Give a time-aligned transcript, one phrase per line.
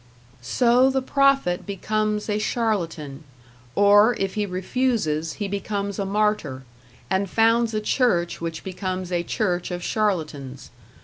[0.41, 3.23] So the prophet becomes a charlatan;
[3.75, 6.63] or, if he refuses, he becomes a martyr,
[7.07, 10.71] and founds a church which becomes a church of charlatans.